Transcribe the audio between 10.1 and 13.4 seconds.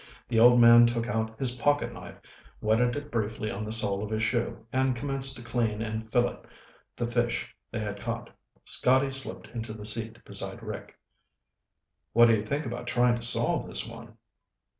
beside Rick. "What do you think about trying to